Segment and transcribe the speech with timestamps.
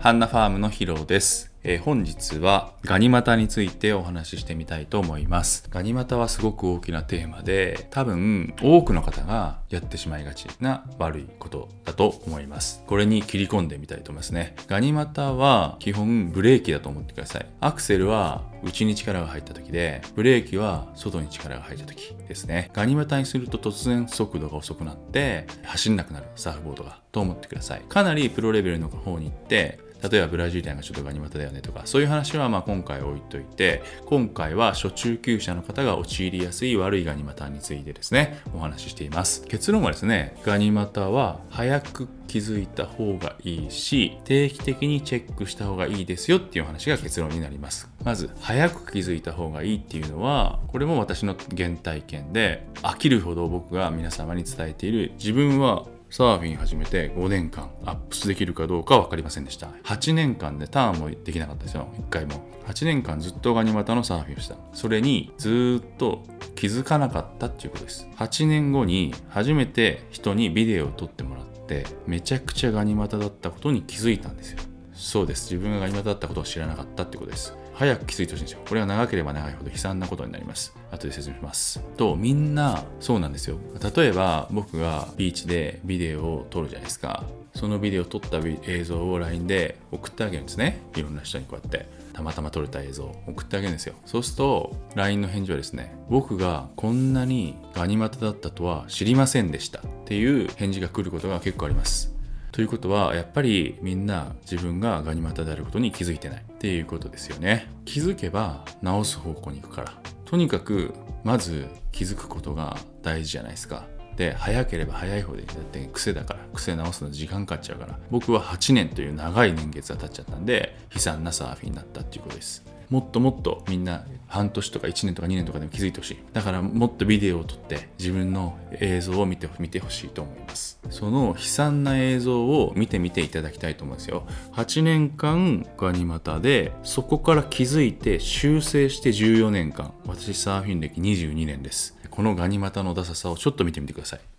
[0.00, 1.52] ハンナファームのヒロです。
[1.64, 5.66] えー、本日はガニ股についてお話ししてみたいと思います。
[5.70, 12.84] ガニ股はすごく大きなテーマで、多分多くの方がやってしまいがちな悪いことだと思います。
[12.86, 14.54] これに切り込んでみたいと思いますね。
[14.68, 17.46] ガニ股は基本ブレーキだと思ってください。
[17.60, 22.70] アクセルは内に力が入った時で、ブレーキは外に力が入った時ですね。
[22.72, 27.82] ガニ股にすると突然速度が遅くなって走んなくなるサーフボードがと思ってください。
[27.88, 39.42] かなりプロレベルの方に行って例えばブラジリアンがちょっとガニ股だよねとかそういう話はまあ今回置いといて今回は初中級者の方が陥りやすい悪いガニ股についてですねお話ししています。
[39.46, 47.88] 結論はですねガニ股は早く気づいた方がいいし定期的にチェックした方がいいですよっていう話が結論になります。
[48.04, 59.68] まず早く気づいた方がいいっていうのはこれも私の原体験で飽きるほど僕が皆様に伝えている自分はサーフィン始めて5年間アップスできるかどうか分かりませんでした。
[59.84, 61.88] 8年間でターンもできなかったですよ。
[61.98, 62.48] 1回も。
[62.66, 64.56] 8年間ずっとガニ股のサーフィンをした。
[64.72, 68.08] それにずっと気づかなかったっていうことです。
[68.16, 74.60] 8年後に初めて人にビデオを撮ってもらってめちゃくちゃガニ股だったことに気づいたんですよ。
[74.94, 75.52] そうです。
[75.52, 77.54] 自分がガニ股だったことを知らなかったってことです。
[77.78, 78.60] 早く気づいてほしいんですよ。
[78.68, 80.74] これが長ければ長いほど悲惨なことになります。
[80.90, 81.80] 後で説明します。
[81.96, 83.58] と、みんなそうなんですよ。
[83.96, 87.22] 例えば僕がビーチでビデオを撮るじゃないですか。
[87.54, 90.80] そのビデオを撮った映像を LINE で送ってあげるんですね。
[90.96, 91.86] いろんな人にこうやって。
[92.18, 93.94] たまたま撮れた映像を送ってあげるんですよ。
[94.04, 102.17] そうすると LINE の返事はですね、僕がこんなにガニ股だったとは知りませんでしたっていう返事が来ることが結構あります。
[102.58, 107.70] ということはやっぱりみんな自分がガニ股であることに気づいてないっていうことですよね。
[107.84, 109.92] 気づけば直す方向に行くから。
[110.24, 110.92] とにかく
[111.22, 113.86] まず気づくことが大事じゃないですか。
[114.16, 117.96] で早ければ早い方でだって癖だから癖直すの時間かかっちゃうから。
[118.10, 122.64] 僕は8年という長い年月が経っちゃったんで悲惨なサーフィンになったっていうことです。
[122.90, 126.18] もっともっとみんな半年とか1年とか2年とかでも気づいてほしい。
[126.32, 130.78] だからもっとビデオを撮って自分の映像を見て見てほしいと思います。
[130.90, 134.26] その悲惨な映像を見てみていただきたいと思うんですよ。
[134.52, 139.92] 8年間ガニ股でそこから気づいて修正して14年間。
[140.06, 141.96] 私サーフィン歴22年です。
[142.10, 144.37] このガニ股のダサさをちょっと見てみてください。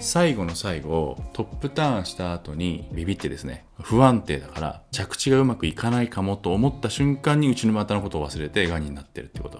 [0.00, 9.58] 最後の最後トップターンした後にビビってですね不安定だから着地がうまくいかないかもと思った瞬間に内の股のことを忘れてガニになってるってこと。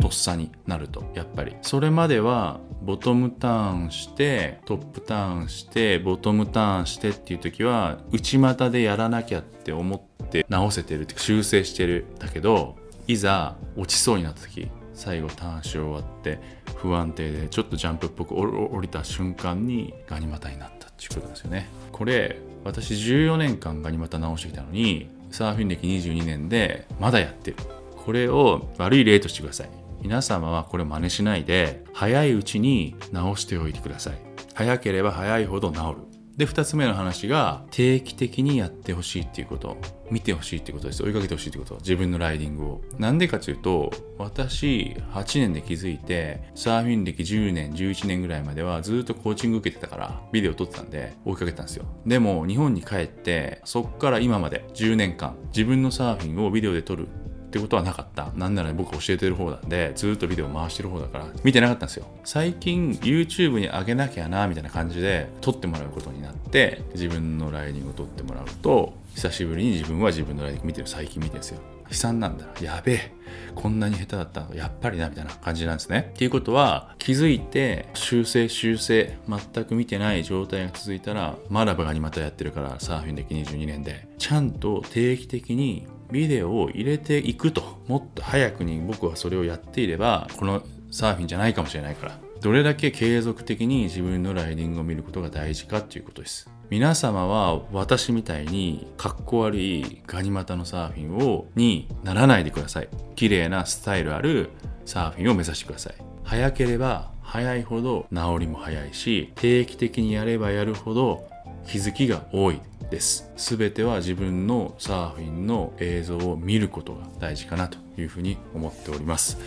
[0.00, 1.04] とっさになると。
[1.14, 12.06] やっぱりそれまではボトムターンしてトップターンしてボトムターンしてっていう時は内股でやらなきゃって思って直せてるっていうか修正してる。
[12.18, 12.76] だけど
[13.06, 16.40] いざ落ちそうになった時最後ターンし終わって
[16.76, 21.68] 不安定でちょっとジャンプっぽく降りた瞬間にガニ股になったっていうことなんですよね。
[21.92, 27.56] これ私14年間ガニ股直してきたのにサーフィン歴22年でまだやってる。
[27.96, 29.70] これを悪い例としてください。
[30.00, 34.18] 皆様はこれ真似しないで早いうちに直しておいてください。
[34.54, 36.05] 早ければ早いほど治る。
[36.36, 39.76] で2つ目の話が定期的にやってほしいっていうこと。
[40.10, 41.02] 見てほしいってことです。
[41.02, 41.76] 追いかけてほしいってこと。
[41.76, 42.80] 自分のライディングを。
[42.98, 51.86] なんでかというと私8年で気づいてサーフィン歴10年11年ぐらいまではずっとコーチング受けてたからビデオ撮ってたんで追いかけたんですよ。
[52.06, 57.08] でも日本に帰ってそっから今まで10年間自分のサーフィンをビデオで撮る
[57.56, 58.30] ってことはなかった。
[58.36, 62.06] なんなら僕教えてる方なんで、ずっとビデオ回してる方だから、見てなかったんですよ。
[62.24, 71.60] 最近 YouTube に上げなきゃな、みたいな感じで撮ってもらうことになって、自分のライディングを撮ってもらうと、久しぶりに自分は自分のライディング見てる、最近見てるんですよ。
[71.88, 72.46] 悲惨なんだ。
[72.60, 73.12] やべえ。
[73.54, 76.10] こんなに下手だったやっぱりな、みたいな感じなんですね。
[76.14, 87.62] っていうことは、気づいて、修正、修正、全く見てない状態が続いたら、まだバカにまたやってるから、サーフィン歴22年で、ちゃんと定期的にビデオを入れていくと。
[87.86, 92.18] もっと早くに僕はそれをやっていればこのサーフィンじゃないかもしれないから。
[92.40, 96.50] どれだけ継続的に自分のライディングを見ることが大事かっていうことです。
[96.68, 102.88] 皆様は私みたいにかっこ悪いガニ股のサーフィンをにならないでください。
[103.14, 104.50] 綺麗なスタイルある
[104.84, 105.94] サーフィンを目指してください。
[106.24, 111.28] 早ければ早いほど治りも早いし定期的にやればやるほど
[111.66, 112.60] 気づきが多い。
[112.90, 113.30] です。
[113.36, 119.38] 全ては自分のサーフィンの映像を見ることが大事かなというふうに思っております、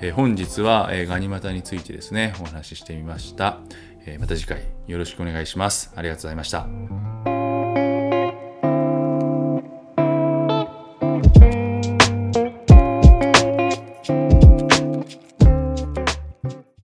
[0.00, 3.58] えー、本日は、えー、ガニ股についてですねお話ししてみました、
[4.06, 5.92] えー、また次回よろしくお願いします。
[5.94, 7.07] ありがとうございました。